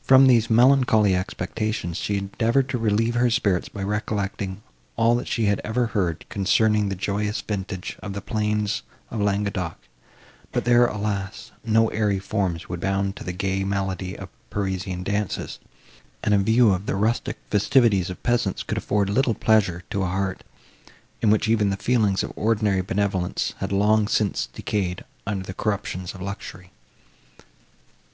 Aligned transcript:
From 0.00 0.26
these 0.26 0.48
melancholy 0.48 1.14
expectations 1.14 1.98
she 1.98 2.16
endeavoured 2.16 2.66
to 2.70 2.78
relieve 2.78 3.14
her 3.14 3.28
spirits 3.28 3.68
by 3.68 3.82
recollecting 3.82 4.62
all 4.96 5.14
that 5.16 5.28
she 5.28 5.44
had 5.44 5.60
ever 5.62 5.88
heard, 5.88 6.24
concerning 6.30 6.88
the 6.88 6.94
joyous 6.94 7.42
vintage 7.42 7.98
of 8.02 8.14
the 8.14 8.22
plains 8.22 8.84
of 9.10 9.20
Languedoc; 9.20 9.76
but 10.50 10.64
there, 10.64 10.86
alas! 10.86 11.52
no 11.62 11.88
airy 11.88 12.18
forms 12.18 12.70
would 12.70 12.80
bound 12.80 13.16
to 13.16 13.22
the 13.22 13.34
gay 13.34 13.64
melody 13.64 14.16
of 14.18 14.30
Parisian 14.48 15.02
dances, 15.02 15.58
and 16.22 16.32
a 16.32 16.38
view 16.38 16.72
of 16.72 16.86
the 16.86 16.96
rustic 16.96 17.36
festivities 17.50 18.08
of 18.08 18.22
peasants 18.22 18.62
could 18.62 18.78
afford 18.78 19.10
little 19.10 19.34
pleasure 19.34 19.84
to 19.90 20.04
a 20.04 20.06
heart, 20.06 20.42
in 21.20 21.28
which 21.28 21.50
even 21.50 21.68
the 21.68 21.76
feelings 21.76 22.22
of 22.22 22.32
ordinary 22.34 22.80
benevolence 22.80 23.52
had 23.58 23.72
long 23.72 24.08
since 24.08 24.46
decayed 24.46 25.04
under 25.26 25.44
the 25.44 25.52
corruptions 25.52 26.14
of 26.14 26.22
luxury. 26.22 26.70